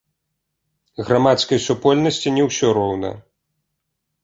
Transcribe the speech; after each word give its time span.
Грамадскай 1.09 1.59
супольнасці 1.67 2.27
не 2.39 2.43
ўсё 2.49 2.67
роўна! 2.81 3.15